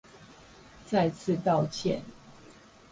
[0.83, 2.01] 再次道歉